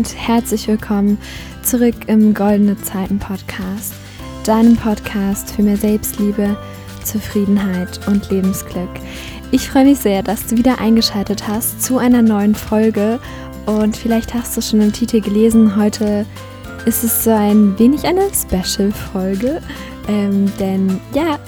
[0.00, 1.18] und herzlich willkommen
[1.62, 3.92] zurück im Goldene Zeiten Podcast,
[4.44, 6.56] deinem Podcast für mehr Selbstliebe,
[7.04, 8.88] Zufriedenheit und Lebensglück.
[9.50, 13.20] Ich freue mich sehr, dass du wieder eingeschaltet hast zu einer neuen Folge
[13.66, 16.24] und vielleicht hast du schon im Titel gelesen, heute
[16.86, 19.60] ist es so ein wenig eine Special-Folge,
[20.08, 21.38] ähm, denn ja,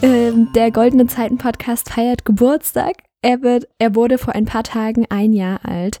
[0.00, 2.94] äh, der Goldene Zeiten Podcast feiert Geburtstag.
[3.22, 6.00] Er, wird, er wurde vor ein paar Tagen ein Jahr alt,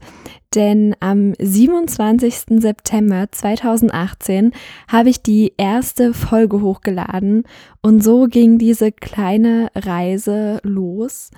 [0.56, 2.60] denn am 27.
[2.60, 4.50] September 2018
[4.88, 7.44] habe ich die erste Folge hochgeladen
[7.80, 11.30] und so ging diese kleine Reise los.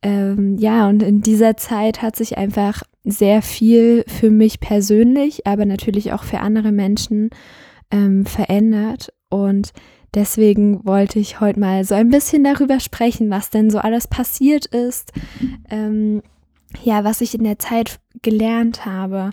[0.00, 5.66] Ähm, ja, und in dieser Zeit hat sich einfach sehr viel für mich persönlich, aber
[5.66, 7.30] natürlich auch für andere Menschen
[7.90, 9.72] ähm, verändert und
[10.14, 14.66] Deswegen wollte ich heute mal so ein bisschen darüber sprechen, was denn so alles passiert
[14.66, 15.12] ist,
[15.70, 16.22] ähm,
[16.82, 19.30] ja, was ich in der Zeit gelernt habe,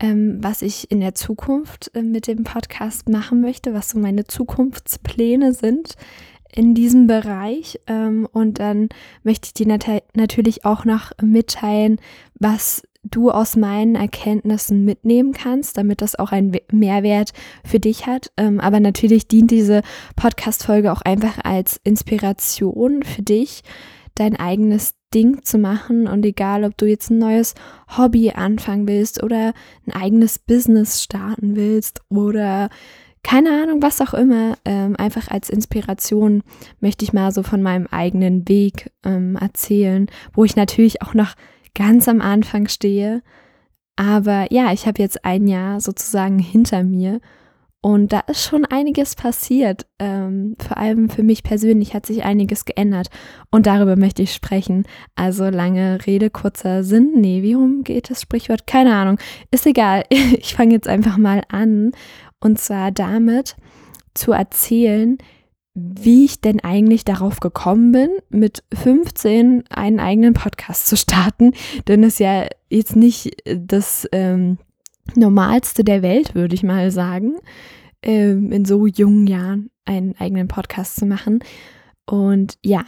[0.00, 4.24] ähm, was ich in der Zukunft äh, mit dem Podcast machen möchte, was so meine
[4.24, 5.94] Zukunftspläne sind
[6.54, 7.80] in diesem Bereich.
[7.86, 8.88] Ähm, und dann
[9.22, 11.98] möchte ich dir nat natürlich auch noch mitteilen,
[12.38, 17.32] was du aus meinen Erkenntnissen mitnehmen kannst, damit das auch einen Mehrwert
[17.64, 18.30] für dich hat.
[18.36, 19.82] Ähm, aber natürlich dient diese
[20.16, 23.62] Podcast-Folge auch einfach als Inspiration für dich,
[24.14, 26.06] dein eigenes Ding zu machen.
[26.06, 27.54] Und egal, ob du jetzt ein neues
[27.96, 29.52] Hobby anfangen willst oder
[29.86, 32.68] ein eigenes Business starten willst oder
[33.24, 36.42] keine Ahnung, was auch immer, ähm, einfach als Inspiration
[36.80, 41.34] möchte ich mal so von meinem eigenen Weg ähm, erzählen, wo ich natürlich auch noch
[41.74, 43.22] ganz am Anfang stehe.
[43.96, 47.20] Aber ja, ich habe jetzt ein Jahr sozusagen hinter mir
[47.84, 49.86] und da ist schon einiges passiert.
[49.98, 53.08] Ähm, vor allem für mich persönlich hat sich einiges geändert
[53.50, 54.84] und darüber möchte ich sprechen.
[55.16, 57.10] Also lange Rede, kurzer Sinn.
[57.16, 58.68] Nee, wie rum geht das Sprichwort?
[58.68, 59.18] Keine Ahnung.
[59.50, 60.04] Ist egal.
[60.12, 61.92] Ich fange jetzt einfach mal an
[62.40, 63.56] und zwar damit
[64.14, 65.18] zu erzählen,
[65.74, 71.52] wie ich denn eigentlich darauf gekommen bin, mit 15 einen eigenen Podcast zu starten.
[71.88, 74.58] Denn es ja jetzt nicht das ähm,
[75.14, 77.36] Normalste der Welt, würde ich mal sagen,
[78.02, 81.40] ähm, in so jungen Jahren einen eigenen Podcast zu machen.
[82.04, 82.84] Und ja,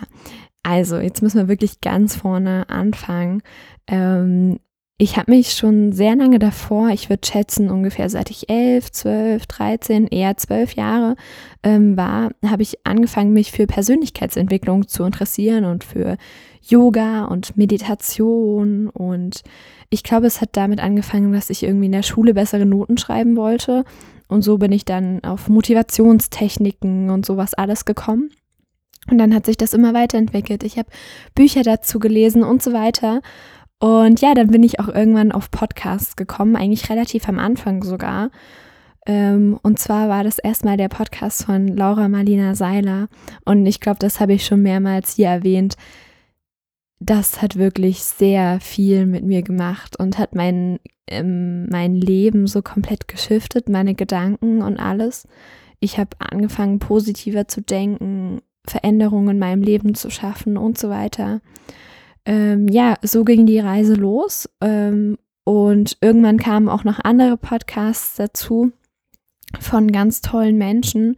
[0.62, 3.42] also jetzt müssen wir wirklich ganz vorne anfangen.
[3.86, 4.58] Ähm,
[4.96, 9.46] ich habe mich schon sehr lange davor, ich würde schätzen ungefähr seit ich elf, zwölf,
[9.46, 11.16] dreizehn, eher zwölf Jahre
[11.64, 16.16] ähm, war, habe ich angefangen, mich für Persönlichkeitsentwicklung zu interessieren und für
[16.62, 18.88] Yoga und Meditation.
[18.88, 19.42] Und
[19.90, 23.36] ich glaube, es hat damit angefangen, dass ich irgendwie in der Schule bessere Noten schreiben
[23.36, 23.84] wollte.
[24.28, 28.30] Und so bin ich dann auf Motivationstechniken und sowas alles gekommen.
[29.10, 30.62] Und dann hat sich das immer weiterentwickelt.
[30.62, 30.88] Ich habe
[31.34, 33.20] Bücher dazu gelesen und so weiter.
[33.80, 38.30] Und ja, dann bin ich auch irgendwann auf Podcasts gekommen, eigentlich relativ am Anfang sogar.
[39.06, 43.08] Ähm, und zwar war das erstmal der Podcast von Laura Marlina Seiler.
[43.44, 45.76] Und ich glaube, das habe ich schon mehrmals hier erwähnt.
[47.00, 52.62] Das hat wirklich sehr viel mit mir gemacht und hat mein, ähm, mein Leben so
[52.62, 55.28] komplett geschiftet, meine Gedanken und alles.
[55.80, 61.42] Ich habe angefangen, positiver zu denken, Veränderungen in meinem Leben zu schaffen und so weiter
[62.26, 64.48] ähm, ja, so ging die Reise los.
[64.60, 68.72] Ähm, und irgendwann kamen auch noch andere Podcasts dazu
[69.60, 71.16] von ganz tollen Menschen.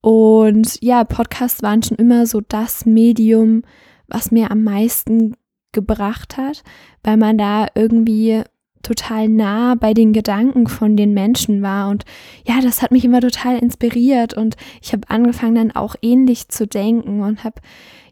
[0.00, 3.62] Und ja, Podcasts waren schon immer so das Medium,
[4.08, 5.36] was mir am meisten
[5.72, 6.64] gebracht hat,
[7.02, 8.42] weil man da irgendwie
[8.82, 11.88] total nah bei den Gedanken von den Menschen war.
[11.88, 12.04] Und
[12.46, 14.34] ja, das hat mich immer total inspiriert.
[14.34, 17.60] Und ich habe angefangen dann auch ähnlich zu denken und habe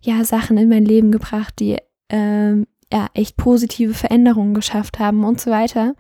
[0.01, 1.79] ja Sachen in mein Leben gebracht, die
[2.11, 5.95] ähm, ja, echt positive Veränderungen geschafft haben und so weiter.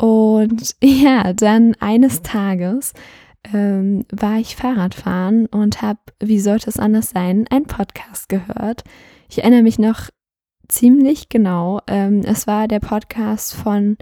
[0.00, 2.92] Und ja, dann eines Tages
[3.52, 8.84] ähm, war ich Fahrradfahren und habe, wie sollte es anders sein, einen Podcast gehört.
[9.28, 10.08] Ich erinnere mich noch
[10.68, 11.80] ziemlich genau.
[11.86, 13.96] Ähm, es war der Podcast von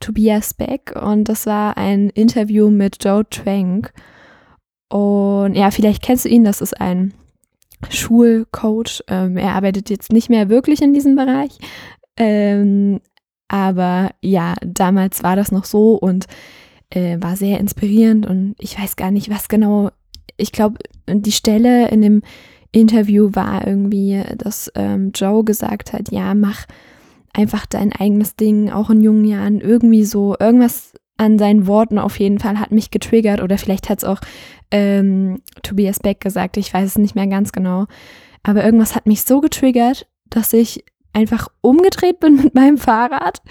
[0.00, 3.92] Tobias Beck und das war ein Interview mit Joe Trank.
[4.90, 7.14] Und ja, vielleicht kennst du ihn, das ist ein
[7.90, 9.04] Schulcoach.
[9.08, 11.58] Ähm, er arbeitet jetzt nicht mehr wirklich in diesem Bereich.
[12.16, 13.00] Ähm,
[13.48, 16.26] aber ja, damals war das noch so und
[16.90, 19.90] äh, war sehr inspirierend und ich weiß gar nicht, was genau.
[20.36, 20.78] Ich glaube,
[21.08, 22.22] die Stelle in dem
[22.70, 26.66] Interview war irgendwie, dass ähm, Joe gesagt hat, ja, mach
[27.32, 32.18] einfach dein eigenes Ding, auch in jungen Jahren, irgendwie so, irgendwas an seinen Worten auf
[32.18, 34.20] jeden Fall hat mich getriggert oder vielleicht hat es auch
[34.70, 37.86] ähm, Tobias Beck gesagt, ich weiß es nicht mehr ganz genau.
[38.42, 43.42] Aber irgendwas hat mich so getriggert, dass ich einfach umgedreht bin mit meinem Fahrrad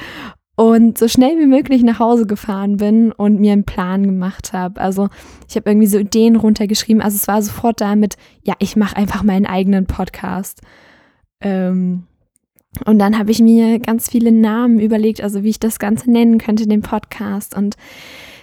[0.56, 4.82] und so schnell wie möglich nach Hause gefahren bin und mir einen Plan gemacht habe.
[4.82, 5.10] Also
[5.48, 7.02] ich habe irgendwie so Ideen runtergeschrieben.
[7.02, 10.62] Also es war sofort damit, ja, ich mache einfach meinen eigenen Podcast.
[11.42, 12.08] Ähm,
[12.86, 16.38] und dann habe ich mir ganz viele Namen überlegt, also wie ich das Ganze nennen
[16.38, 17.56] könnte, den Podcast.
[17.56, 17.76] Und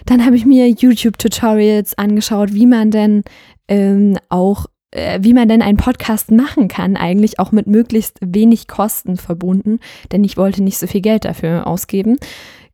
[0.05, 3.23] dann habe ich mir YouTube-Tutorials angeschaut, wie man denn
[3.67, 8.67] ähm, auch äh, wie man denn einen Podcast machen kann, eigentlich auch mit möglichst wenig
[8.67, 9.79] Kosten verbunden,
[10.11, 12.17] denn ich wollte nicht so viel Geld dafür ausgeben.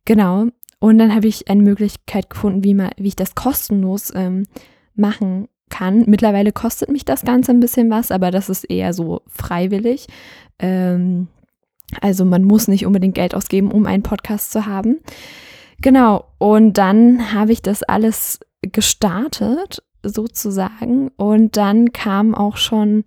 [0.04, 0.46] Genau.
[0.78, 4.46] Und dann habe ich eine Möglichkeit gefunden, wie, man, wie ich das kostenlos ähm,
[4.94, 6.04] machen kann.
[6.06, 10.06] Mittlerweile kostet mich das Ganze ein bisschen was, aber das ist eher so freiwillig.
[10.58, 11.28] Ähm,
[12.00, 15.00] also man muss nicht unbedingt Geld ausgeben, um einen Podcast zu haben.
[15.80, 21.08] Genau, und dann habe ich das alles gestartet sozusagen.
[21.16, 23.04] Und dann kam auch schon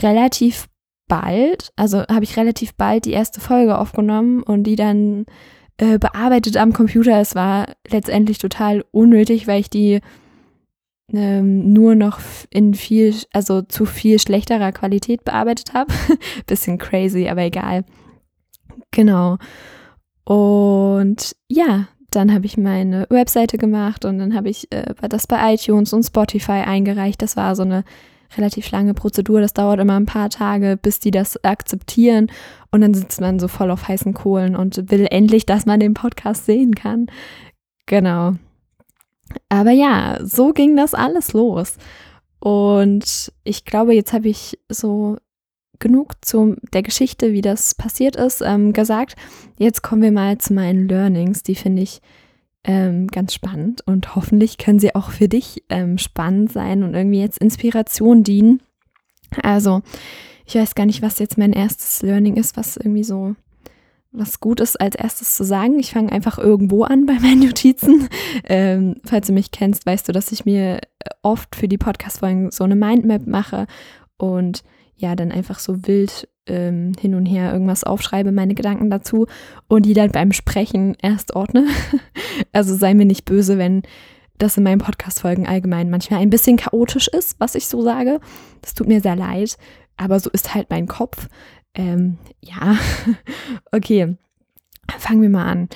[0.00, 0.68] relativ
[1.08, 5.26] bald, also habe ich relativ bald die erste Folge aufgenommen und die dann
[5.76, 7.20] äh, bearbeitet am Computer.
[7.20, 10.00] Es war letztendlich total unnötig, weil ich die
[11.12, 12.20] ähm, nur noch
[12.50, 15.92] in viel, also zu viel schlechterer Qualität bearbeitet habe.
[16.46, 17.84] Bisschen crazy, aber egal.
[18.90, 19.38] Genau.
[20.24, 25.54] Und ja, dann habe ich meine Webseite gemacht und dann habe ich äh, das bei
[25.54, 27.20] iTunes und Spotify eingereicht.
[27.20, 27.84] Das war so eine
[28.36, 29.40] relativ lange Prozedur.
[29.40, 32.30] Das dauert immer ein paar Tage, bis die das akzeptieren.
[32.70, 35.94] Und dann sitzt man so voll auf heißen Kohlen und will endlich, dass man den
[35.94, 37.06] Podcast sehen kann.
[37.86, 38.34] Genau.
[39.48, 41.76] Aber ja, so ging das alles los.
[42.40, 45.16] Und ich glaube, jetzt habe ich so
[45.78, 49.16] genug zu der Geschichte, wie das passiert ist, ähm, gesagt.
[49.58, 51.42] Jetzt kommen wir mal zu meinen Learnings.
[51.42, 52.00] Die finde ich
[52.64, 57.20] ähm, ganz spannend und hoffentlich können sie auch für dich ähm, spannend sein und irgendwie
[57.20, 58.62] jetzt Inspiration dienen.
[59.42, 59.82] Also,
[60.46, 63.34] ich weiß gar nicht, was jetzt mein erstes Learning ist, was irgendwie so
[64.14, 65.78] was gut ist, als erstes zu sagen.
[65.78, 68.08] Ich fange einfach irgendwo an bei meinen Notizen.
[68.44, 70.80] Ähm, falls du mich kennst, weißt du, dass ich mir
[71.22, 73.66] oft für die Podcast-Folgen so eine Mindmap mache
[74.16, 74.62] und
[74.96, 79.26] ja, dann einfach so wild ähm, hin und her irgendwas aufschreibe, meine Gedanken dazu
[79.66, 81.66] und die dann beim Sprechen erst ordne.
[82.52, 83.82] also sei mir nicht böse, wenn
[84.38, 88.20] das in meinen Podcast-Folgen allgemein manchmal ein bisschen chaotisch ist, was ich so sage.
[88.62, 89.56] Das tut mir sehr leid,
[89.96, 91.28] aber so ist halt mein Kopf.
[91.74, 92.76] Ähm, ja,
[93.72, 94.16] okay,
[94.98, 95.68] fangen wir mal an.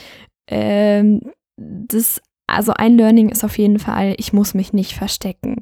[0.46, 5.56] Ähm, das, also ein Learning ist auf jeden Fall, ich muss mich nicht verstecken.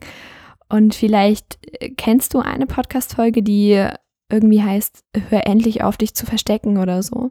[0.68, 3.88] Und vielleicht äh, kennst du eine Podcast-Folge, die
[4.30, 7.30] irgendwie heißt, hör endlich auf, dich zu verstecken oder so.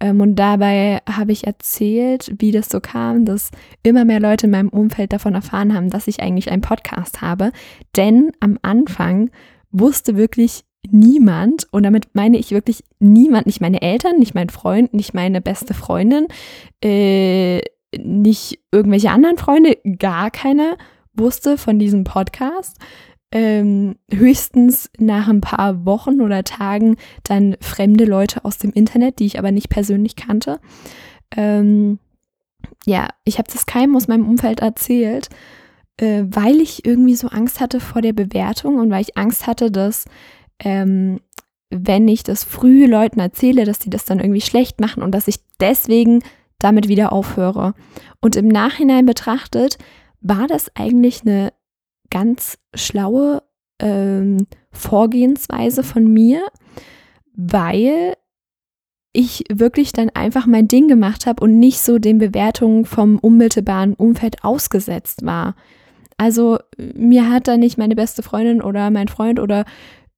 [0.00, 3.50] Ähm, und dabei habe ich erzählt, wie das so kam, dass
[3.82, 7.52] immer mehr Leute in meinem Umfeld davon erfahren haben, dass ich eigentlich einen Podcast habe.
[7.96, 9.30] Denn am Anfang
[9.70, 14.94] wusste wirklich niemand, und damit meine ich wirklich niemand, nicht meine Eltern, nicht mein Freund,
[14.94, 16.26] nicht meine beste Freundin,
[16.82, 17.60] äh,
[17.98, 20.76] nicht irgendwelche anderen Freunde, gar keiner
[21.14, 22.78] wusste von diesem Podcast.
[23.32, 29.26] Ähm, höchstens nach ein paar Wochen oder Tagen dann fremde Leute aus dem Internet, die
[29.26, 30.60] ich aber nicht persönlich kannte.
[31.36, 31.98] Ähm,
[32.86, 35.30] ja, ich habe das keinem aus meinem Umfeld erzählt,
[35.96, 39.70] äh, weil ich irgendwie so Angst hatte vor der Bewertung und weil ich Angst hatte,
[39.70, 40.04] dass
[40.58, 41.20] ähm,
[41.70, 45.28] wenn ich das früh Leuten erzähle, dass die das dann irgendwie schlecht machen und dass
[45.28, 46.22] ich deswegen
[46.58, 47.74] damit wieder aufhöre.
[48.20, 49.78] Und im Nachhinein betrachtet
[50.20, 51.52] war das eigentlich eine
[52.10, 53.42] ganz schlaue
[53.80, 56.46] ähm, Vorgehensweise von mir,
[57.34, 58.14] weil
[59.12, 63.94] ich wirklich dann einfach mein Ding gemacht habe und nicht so den Bewertungen vom unmittelbaren
[63.94, 65.54] Umfeld ausgesetzt war.
[66.16, 69.64] Also mir hat da nicht meine beste Freundin oder mein Freund oder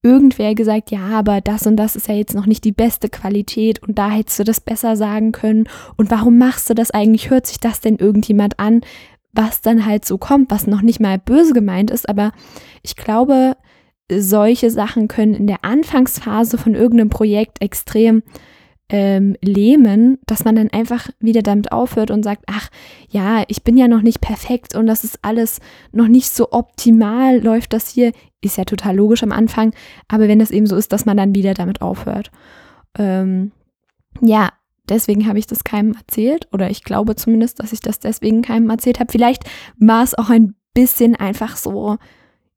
[0.02, 3.82] irgendwer gesagt, ja, aber das und das ist ja jetzt noch nicht die beste Qualität
[3.82, 7.30] und da hättest du das besser sagen können und warum machst du das eigentlich?
[7.30, 8.82] Hört sich das denn irgendjemand an?
[9.36, 12.32] was dann halt so kommt, was noch nicht mal böse gemeint ist, aber
[12.82, 13.56] ich glaube,
[14.10, 18.22] solche Sachen können in der Anfangsphase von irgendeinem Projekt extrem
[18.88, 22.68] ähm, lähmen, dass man dann einfach wieder damit aufhört und sagt, ach
[23.08, 25.60] ja, ich bin ja noch nicht perfekt und das ist alles
[25.92, 29.72] noch nicht so optimal, läuft das hier, ist ja total logisch am Anfang,
[30.08, 32.30] aber wenn das eben so ist, dass man dann wieder damit aufhört.
[32.96, 33.50] Ähm,
[34.20, 34.50] ja,
[34.88, 38.70] deswegen habe ich das keinem erzählt oder ich glaube zumindest, dass ich das deswegen keinem
[38.70, 39.10] erzählt habe.
[39.10, 39.44] Vielleicht
[39.78, 41.96] war es auch ein bisschen einfach so,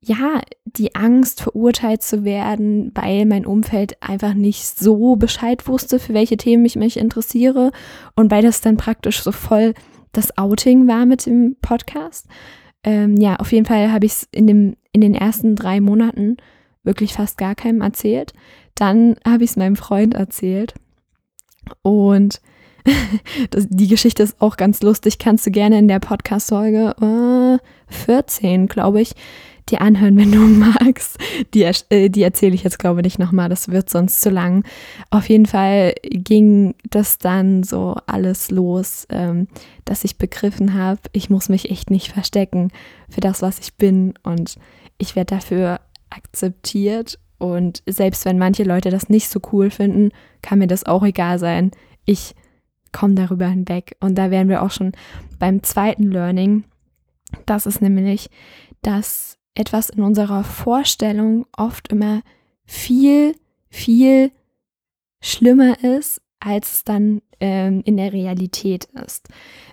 [0.01, 6.13] ja, die Angst, verurteilt zu werden, weil mein Umfeld einfach nicht so Bescheid wusste, für
[6.13, 7.71] welche Themen ich mich interessiere
[8.15, 9.73] und weil das dann praktisch so voll
[10.11, 12.27] das Outing war mit dem Podcast.
[12.83, 16.37] Ähm, ja, auf jeden Fall habe ich es in, in den ersten drei Monaten
[16.83, 18.33] wirklich fast gar keinem erzählt.
[18.75, 20.73] Dann habe ich es meinem Freund erzählt
[21.81, 22.41] und
[23.49, 25.19] das, die Geschichte ist auch ganz lustig.
[25.19, 29.13] Kannst du gerne in der Podcast-Folge äh, 14, glaube ich,
[29.71, 31.17] dir anhören, wenn du magst.
[31.53, 33.49] Die, äh, die erzähle ich jetzt, glaube ich, nicht nochmal.
[33.49, 34.63] Das wird sonst zu lang.
[35.09, 39.47] Auf jeden Fall ging das dann so alles los, ähm,
[39.85, 42.71] dass ich begriffen habe, ich muss mich echt nicht verstecken
[43.09, 44.13] für das, was ich bin.
[44.23, 44.57] Und
[44.97, 47.19] ich werde dafür akzeptiert.
[47.37, 50.11] Und selbst wenn manche Leute das nicht so cool finden,
[50.41, 51.71] kann mir das auch egal sein.
[52.05, 52.35] Ich
[52.91, 53.95] komme darüber hinweg.
[53.99, 54.91] Und da wären wir auch schon
[55.37, 56.65] beim zweiten Learning.
[57.45, 58.29] Das ist nämlich,
[58.81, 62.21] dass etwas in unserer Vorstellung oft immer
[62.65, 63.35] viel,
[63.69, 64.31] viel
[65.21, 69.27] schlimmer ist, als es dann ähm, in der Realität ist.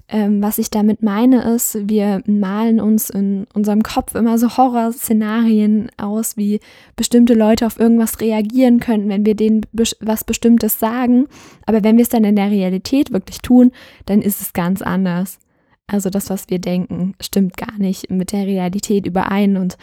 [0.08, 5.90] Ähm, was ich damit meine, ist, wir malen uns in unserem Kopf immer so Horrorszenarien
[5.96, 6.60] aus, wie
[6.96, 11.28] bestimmte Leute auf irgendwas reagieren könnten, wenn wir denen was Bestimmtes sagen.
[11.64, 13.70] Aber wenn wir es dann in der Realität wirklich tun,
[14.06, 15.38] dann ist es ganz anders.
[15.86, 19.56] Also das, was wir denken, stimmt gar nicht mit der Realität überein.
[19.56, 19.76] Und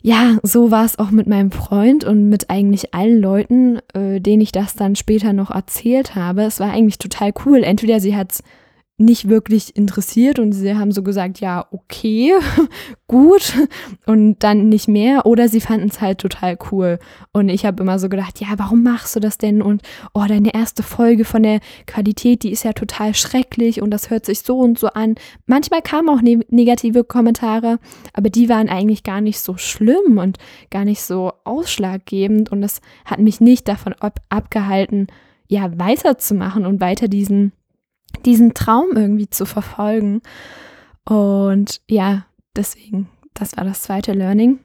[0.00, 4.42] ja, so war es auch mit meinem Freund und mit eigentlich allen Leuten, äh, denen
[4.42, 6.42] ich das dann später noch erzählt habe.
[6.42, 7.64] Es war eigentlich total cool.
[7.64, 8.42] Entweder sie hat es
[9.00, 12.32] nicht wirklich interessiert und sie haben so gesagt, ja, okay,
[13.06, 13.54] gut
[14.06, 15.24] und dann nicht mehr.
[15.24, 16.98] Oder sie fanden es halt total cool.
[17.32, 19.62] Und ich habe immer so gedacht, ja, warum machst du das denn?
[19.62, 19.82] Und
[20.14, 24.26] oh, deine erste Folge von der Qualität, die ist ja total schrecklich und das hört
[24.26, 25.14] sich so und so an.
[25.46, 27.78] Manchmal kamen auch ne negative Kommentare,
[28.12, 30.38] aber die waren eigentlich gar nicht so schlimm und
[30.70, 32.50] gar nicht so ausschlaggebend.
[32.50, 35.06] Und das hat mich nicht davon ab abgehalten,
[35.46, 37.52] ja, weiterzumachen und weiter diesen
[38.24, 40.22] diesen Traum irgendwie zu verfolgen.
[41.04, 44.58] Und ja, deswegen, das war das zweite Learning.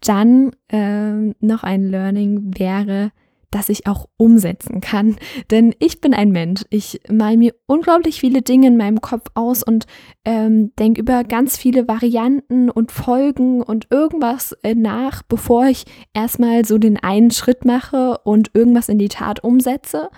[0.00, 3.12] Dann äh, noch ein Learning wäre,
[3.50, 5.16] dass ich auch umsetzen kann.
[5.50, 6.62] Denn ich bin ein Mensch.
[6.70, 9.86] Ich mal mir unglaublich viele Dinge in meinem Kopf aus und
[10.24, 16.64] ähm, denke über ganz viele Varianten und Folgen und irgendwas äh, nach, bevor ich erstmal
[16.64, 20.10] so den einen Schritt mache und irgendwas in die Tat umsetze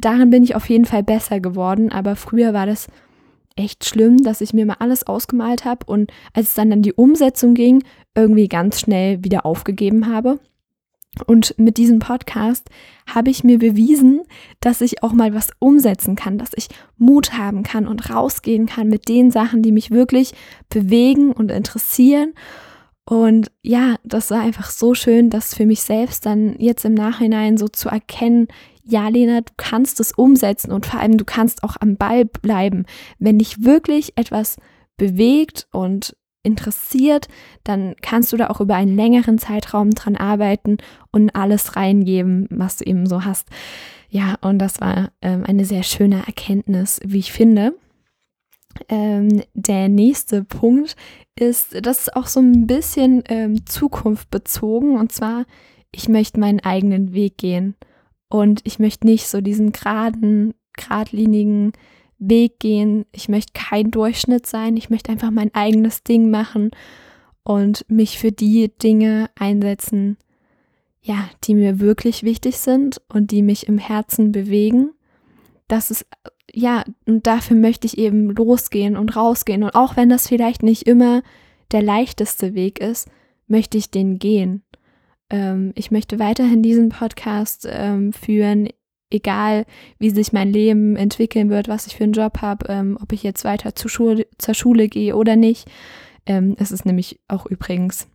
[0.00, 2.88] darin bin ich auf jeden Fall besser geworden, aber früher war das
[3.56, 6.92] echt schlimm, dass ich mir mal alles ausgemalt habe und als es dann an die
[6.92, 7.82] Umsetzung ging,
[8.14, 10.38] irgendwie ganz schnell wieder aufgegeben habe.
[11.26, 12.68] Und mit diesem Podcast
[13.06, 14.22] habe ich mir bewiesen,
[14.60, 18.88] dass ich auch mal was umsetzen kann, dass ich Mut haben kann und rausgehen kann
[18.88, 20.34] mit den Sachen, die mich wirklich
[20.68, 22.34] bewegen und interessieren.
[23.08, 27.56] Und ja, das war einfach so schön, das für mich selbst dann jetzt im Nachhinein
[27.56, 28.48] so zu erkennen,
[28.88, 32.86] ja, Lena, du kannst es umsetzen und vor allem du kannst auch am Ball bleiben.
[33.18, 34.56] Wenn dich wirklich etwas
[34.96, 37.26] bewegt und interessiert,
[37.64, 40.78] dann kannst du da auch über einen längeren Zeitraum dran arbeiten
[41.10, 43.48] und alles reingeben, was du eben so hast.
[44.08, 47.74] Ja, und das war ähm, eine sehr schöne Erkenntnis, wie ich finde.
[48.88, 50.94] Ähm, der nächste Punkt
[51.34, 55.44] ist, das ist auch so ein bisschen ähm, Zukunft bezogen und zwar,
[55.90, 57.74] ich möchte meinen eigenen Weg gehen.
[58.28, 61.72] Und ich möchte nicht so diesen geraden, geradlinigen
[62.18, 63.06] Weg gehen.
[63.12, 64.76] Ich möchte kein Durchschnitt sein.
[64.76, 66.70] Ich möchte einfach mein eigenes Ding machen
[67.42, 70.16] und mich für die Dinge einsetzen,
[71.00, 74.90] ja, die mir wirklich wichtig sind und die mich im Herzen bewegen.
[75.68, 76.06] Das ist,
[76.52, 79.62] ja, und dafür möchte ich eben losgehen und rausgehen.
[79.62, 81.22] Und auch wenn das vielleicht nicht immer
[81.70, 83.08] der leichteste Weg ist,
[83.46, 84.62] möchte ich den gehen.
[85.30, 88.68] Ähm, ich möchte weiterhin diesen Podcast ähm, führen,
[89.10, 89.66] egal
[89.98, 93.22] wie sich mein Leben entwickeln wird, was ich für einen Job habe, ähm, ob ich
[93.22, 95.68] jetzt weiter zur Schule, zur Schule gehe oder nicht.
[96.26, 98.08] Ähm, es ist nämlich auch übrigens,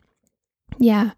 [0.80, 1.14] ja,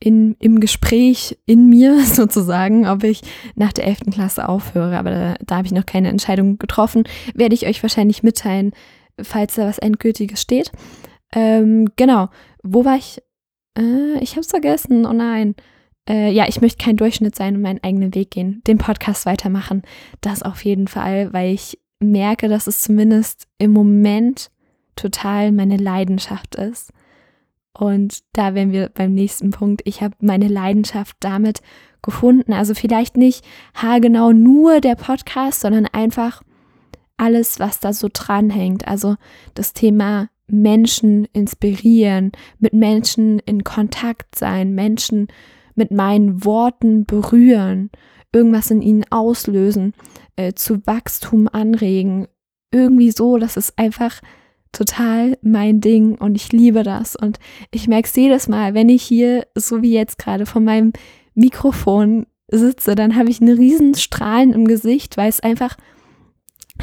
[0.00, 3.22] in, im Gespräch in mir sozusagen, ob ich
[3.54, 4.00] nach der 11.
[4.12, 4.96] Klasse aufhöre.
[4.98, 7.04] Aber da, da habe ich noch keine Entscheidung getroffen.
[7.34, 8.72] Werde ich euch wahrscheinlich mitteilen,
[9.20, 10.70] falls da was Endgültiges steht.
[11.32, 12.28] Ähm, genau.
[12.62, 13.22] Wo war ich
[13.78, 15.06] äh, ich hab's vergessen.
[15.06, 15.54] Oh nein.
[16.08, 18.62] Äh, ja, ich möchte kein Durchschnitt sein und meinen eigenen Weg gehen.
[18.66, 19.82] Den Podcast weitermachen.
[20.20, 24.50] Das auf jeden Fall, weil ich merke, dass es zumindest im Moment
[24.96, 26.92] total meine Leidenschaft ist.
[27.72, 29.82] Und da wären wir beim nächsten Punkt.
[29.84, 31.60] Ich habe meine Leidenschaft damit
[32.02, 32.52] gefunden.
[32.52, 33.44] Also vielleicht nicht
[33.74, 36.42] haargenau nur der Podcast, sondern einfach
[37.16, 38.88] alles, was da so dranhängt.
[38.88, 39.16] Also
[39.54, 45.28] das Thema Menschen inspirieren, mit Menschen in Kontakt sein, Menschen
[45.74, 47.90] mit meinen Worten berühren,
[48.32, 49.94] irgendwas in ihnen auslösen,
[50.36, 52.26] äh, zu Wachstum anregen.
[52.72, 54.20] Irgendwie so, das ist einfach
[54.72, 57.16] total mein Ding und ich liebe das.
[57.16, 57.38] Und
[57.70, 60.92] ich merke es jedes Mal, wenn ich hier, so wie jetzt gerade, vor meinem
[61.34, 65.76] Mikrofon sitze, dann habe ich einen riesen Strahlen im Gesicht, weil es einfach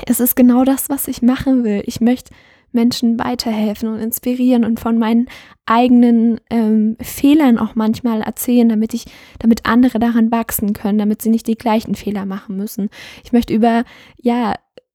[0.05, 1.83] es ist genau das, was ich machen will.
[1.85, 2.33] Ich möchte
[2.75, 5.27] Menschen weiterhelfen und inspirieren und von meinen
[5.65, 9.05] eigenen ähm, Fehlern auch manchmal erzählen, damit ich,
[9.39, 12.89] damit andere daran wachsen können, damit sie nicht die gleichen Fehler machen müssen.
[13.23, 13.83] Ich möchte über
[14.21, 14.53] ja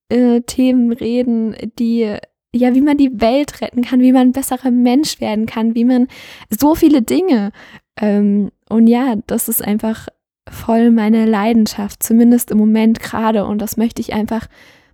[0.09, 2.17] äh, Themen reden, die
[2.53, 5.85] ja, wie man die Welt retten kann, wie man ein besserer Mensch werden kann, wie
[5.85, 6.09] man
[6.49, 7.53] so viele Dinge.
[8.01, 10.09] Ähm, und ja, das ist einfach
[10.49, 13.45] voll meine Leidenschaft, zumindest im Moment gerade.
[13.45, 14.49] Und das möchte ich einfach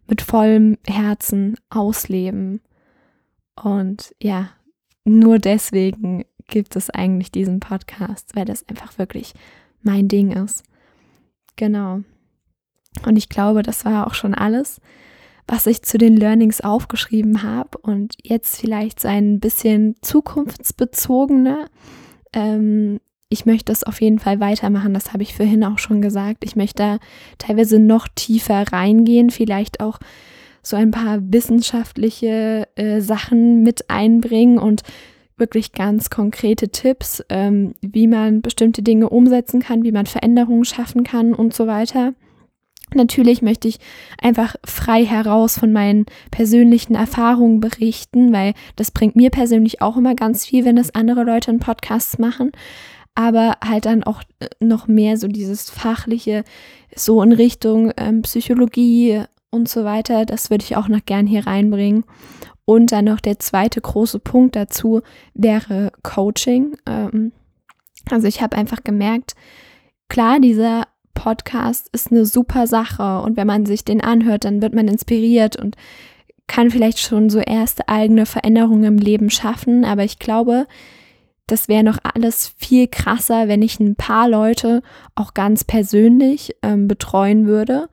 [0.06, 2.60] mit vollem Herzen ausleben.
[3.62, 4.50] Und ja,
[5.04, 9.34] nur deswegen gibt es eigentlich diesen Podcast, weil das einfach wirklich
[9.82, 10.62] mein Ding ist.
[11.56, 12.00] Genau.
[13.04, 14.80] Und ich glaube, das war auch schon alles,
[15.46, 17.78] was ich zu den Learnings aufgeschrieben habe.
[17.78, 21.66] Und jetzt vielleicht so ein bisschen zukunftsbezogener.
[22.32, 26.44] Ähm, ich möchte es auf jeden Fall weitermachen, das habe ich vorhin auch schon gesagt.
[26.44, 26.98] Ich möchte da
[27.38, 29.98] teilweise noch tiefer reingehen, vielleicht auch
[30.66, 34.82] so ein paar wissenschaftliche äh, Sachen mit einbringen und
[35.36, 41.04] wirklich ganz konkrete Tipps, ähm, wie man bestimmte Dinge umsetzen kann, wie man Veränderungen schaffen
[41.04, 42.14] kann und so weiter.
[42.94, 43.78] Natürlich möchte ich
[44.20, 50.16] einfach frei heraus von meinen persönlichen Erfahrungen berichten, weil das bringt mir persönlich auch immer
[50.16, 52.50] ganz viel, wenn das andere Leute in Podcasts machen.
[53.14, 56.42] Aber halt dann auch äh, noch mehr so dieses fachliche,
[56.96, 60.26] so in Richtung ähm, Psychologie, und so weiter.
[60.26, 62.04] Das würde ich auch noch gern hier reinbringen.
[62.64, 65.02] Und dann noch der zweite große Punkt dazu
[65.34, 66.76] wäre Coaching.
[66.86, 67.32] Ähm,
[68.10, 69.34] also ich habe einfach gemerkt,
[70.08, 70.84] klar, dieser
[71.14, 75.56] Podcast ist eine super Sache und wenn man sich den anhört, dann wird man inspiriert
[75.56, 75.76] und
[76.46, 79.84] kann vielleicht schon so erste eigene Veränderungen im Leben schaffen.
[79.84, 80.66] Aber ich glaube,
[81.46, 84.82] das wäre noch alles viel krasser, wenn ich ein paar Leute
[85.14, 87.88] auch ganz persönlich ähm, betreuen würde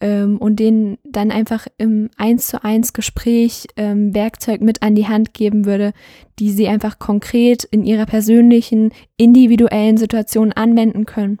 [0.00, 5.08] ähm, und denen dann einfach im eins zu eins Gespräch ähm, Werkzeug mit an die
[5.08, 5.92] Hand geben würde,
[6.38, 11.38] die sie einfach konkret in ihrer persönlichen, individuellen Situation anwenden können.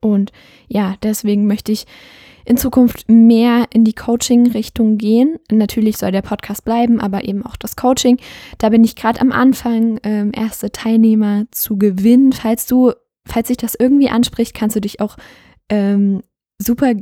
[0.00, 0.32] Und
[0.68, 1.86] ja, deswegen möchte ich
[2.44, 5.38] in Zukunft mehr in die Coaching-Richtung gehen.
[5.50, 8.18] Natürlich soll der Podcast bleiben, aber eben auch das Coaching.
[8.58, 12.32] Da bin ich gerade am Anfang, ähm, erste Teilnehmer zu gewinnen.
[12.32, 12.92] Falls du,
[13.24, 15.16] falls sich das irgendwie anspricht, kannst du dich auch
[15.68, 16.22] ähm,
[16.58, 16.94] super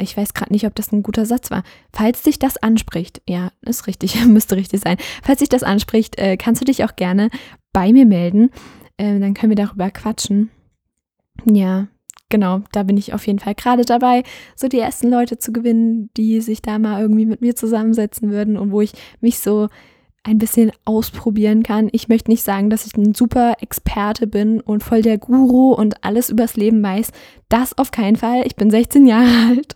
[0.00, 1.62] ich weiß gerade nicht, ob das ein guter Satz war.
[1.92, 4.96] Falls dich das anspricht, ja, ist richtig, müsste richtig sein.
[5.22, 7.30] Falls dich das anspricht, äh, kannst du dich auch gerne
[7.72, 8.50] bei mir melden.
[8.96, 10.50] Äh, dann können wir darüber quatschen.
[11.44, 11.88] Ja,
[12.28, 14.22] genau, da bin ich auf jeden Fall gerade dabei,
[14.56, 18.56] so die ersten Leute zu gewinnen, die sich da mal irgendwie mit mir zusammensetzen würden
[18.56, 19.68] und wo ich mich so
[20.24, 21.88] ein bisschen ausprobieren kann.
[21.92, 26.04] Ich möchte nicht sagen, dass ich ein super Experte bin und voll der Guru und
[26.04, 27.10] alles übers Leben weiß.
[27.48, 28.46] Das auf keinen Fall.
[28.46, 29.74] Ich bin 16 Jahre alt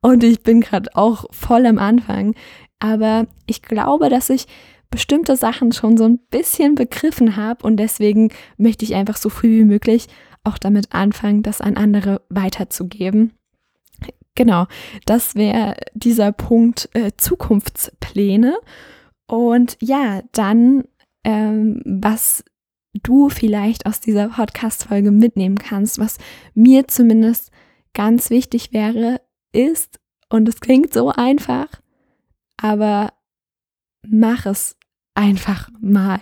[0.00, 2.34] und ich bin gerade auch voll am Anfang.
[2.78, 4.46] Aber ich glaube, dass ich
[4.90, 9.60] bestimmte Sachen schon so ein bisschen begriffen habe und deswegen möchte ich einfach so früh
[9.60, 10.06] wie möglich
[10.44, 13.32] auch damit anfangen, das an andere weiterzugeben.
[14.34, 14.66] Genau,
[15.04, 18.56] das wäre dieser Punkt äh, Zukunftspläne.
[19.28, 20.84] Und ja, dann,
[21.22, 22.42] ähm, was
[22.94, 26.18] du vielleicht aus dieser Podcast-Folge mitnehmen kannst, was
[26.54, 27.52] mir zumindest
[27.94, 29.20] ganz wichtig wäre,
[29.52, 31.68] ist, und es klingt so einfach,
[32.56, 33.12] aber
[34.06, 34.76] mach es
[35.14, 36.20] einfach mal.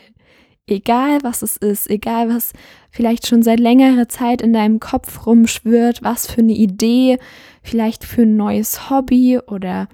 [0.68, 2.52] Egal was es ist, egal was
[2.90, 7.18] vielleicht schon seit längerer Zeit in deinem Kopf rumschwirrt, was für eine Idee,
[7.62, 9.88] vielleicht für ein neues Hobby oder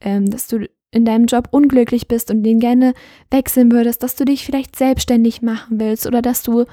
[0.00, 2.94] ähm, dass du in deinem Job unglücklich bist und den gerne
[3.30, 6.64] wechseln würdest, dass du dich vielleicht selbstständig machen willst oder dass du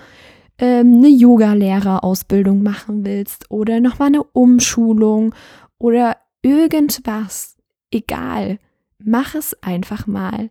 [0.57, 5.35] ähm, eine Yoga-Lehrerausbildung machen willst oder nochmal eine Umschulung
[5.77, 7.57] oder irgendwas.
[7.91, 8.59] Egal,
[8.97, 10.49] mach es einfach mal.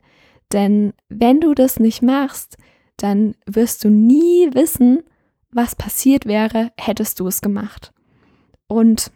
[0.53, 2.57] Denn wenn du das nicht machst,
[2.97, 5.03] dann wirst du nie wissen,
[5.51, 7.93] was passiert wäre, hättest du es gemacht.
[8.69, 9.11] Und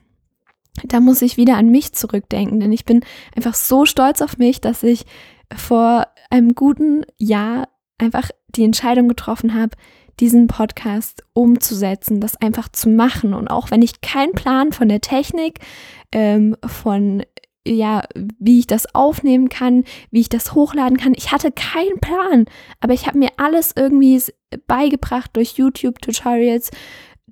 [0.87, 3.05] da muss ich wieder an mich zurückdenken, denn ich bin
[3.37, 5.05] einfach so stolz auf mich, dass ich
[5.55, 9.77] vor einem guten Jahr einfach die Entscheidung getroffen habe,
[10.21, 13.35] diesen Podcast umzusetzen, das einfach zu machen.
[13.35, 15.59] Und auch wenn ich keinen Plan von der Technik,
[16.13, 17.23] ähm, von
[17.67, 18.03] ja,
[18.39, 21.13] wie ich das aufnehmen kann, wie ich das hochladen kann.
[21.15, 22.47] Ich hatte keinen Plan,
[22.81, 24.21] aber ich habe mir alles irgendwie
[24.67, 26.71] beigebracht durch YouTube-Tutorials,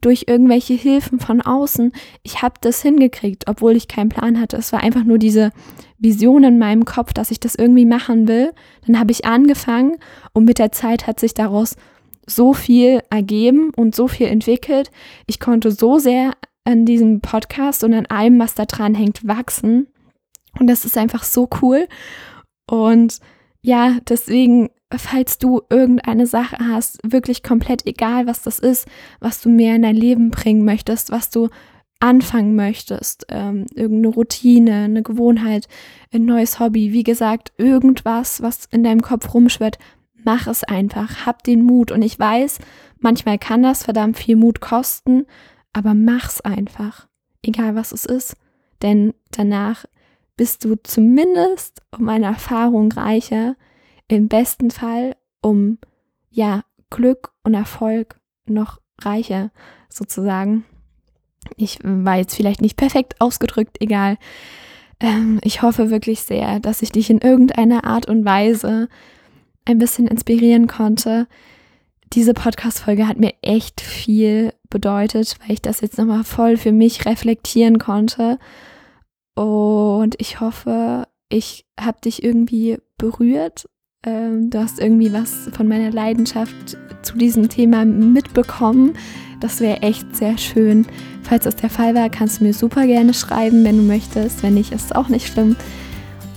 [0.00, 1.92] durch irgendwelche Hilfen von außen.
[2.22, 4.56] Ich habe das hingekriegt, obwohl ich keinen Plan hatte.
[4.56, 5.50] Es war einfach nur diese
[5.98, 8.52] Vision in meinem Kopf, dass ich das irgendwie machen will.
[8.87, 9.96] Dann habe ich angefangen
[10.32, 11.76] und mit der Zeit hat sich daraus
[12.26, 14.90] so viel ergeben und so viel entwickelt.
[15.26, 16.32] Ich konnte so sehr
[16.64, 19.88] an diesem Podcast und an allem, was da dran hängt, wachsen.
[20.58, 21.88] Und das ist einfach so cool.
[22.70, 23.20] Und
[23.68, 28.88] ja, deswegen, falls du irgendeine Sache hast, wirklich komplett egal, was das ist,
[29.20, 31.50] was du mehr in dein Leben bringen möchtest, was du
[32.00, 35.68] anfangen möchtest, ähm, irgendeine Routine, eine Gewohnheit,
[36.14, 39.78] ein neues Hobby, wie gesagt, irgendwas, was in deinem Kopf rumschwirrt,
[40.24, 41.92] mach es einfach, hab den Mut.
[41.92, 42.61] Und ich weiß,
[43.00, 45.26] manchmal kann das verdammt viel Mut kosten,
[45.74, 47.07] aber mach's einfach,
[47.42, 48.35] egal was es ist.
[48.81, 49.85] Denn danach
[50.38, 53.57] bist du zumindest um eine Erfahrung reicher,
[54.07, 55.79] im besten Fall um
[56.31, 59.51] ja Glück und Erfolg noch reicher
[59.90, 60.64] sozusagen.
[61.57, 64.16] Ich war jetzt vielleicht nicht perfekt ausgedrückt, egal.
[65.01, 68.88] Ähm, ich hoffe wirklich sehr, dass ich dich in irgendeiner Art und Weise
[69.64, 71.27] ein bisschen inspirieren konnte.
[72.12, 77.07] Diese Podcast-Folge hat mir echt viel bedeutet, weil ich das jetzt nochmal voll für mich
[77.07, 78.38] reflektieren konnte.
[79.38, 83.68] Und ich hoffe, ich habe dich irgendwie berührt.
[84.05, 88.94] Ähm, du hast irgendwie was von meiner Leidenschaft zu diesem Thema mitbekommen.
[89.38, 90.87] Das wäre echt sehr schön.
[91.22, 94.42] Falls das der Fall war, kannst du mir super gerne schreiben, wenn du möchtest.
[94.42, 95.55] Wenn nicht, ist es auch nicht schlimm.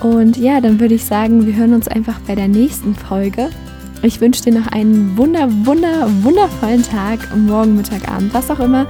[0.01, 3.49] Und ja, dann würde ich sagen, wir hören uns einfach bei der nächsten Folge.
[4.03, 8.85] Ich wünsche dir noch einen wunder, wunder, wundervollen Tag, morgen, Mittag, Abend, was auch immer,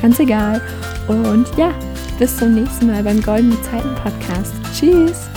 [0.00, 0.62] ganz egal.
[1.08, 1.72] Und ja,
[2.18, 4.54] bis zum nächsten Mal beim Goldene Zeiten Podcast.
[4.74, 5.28] Tschüss!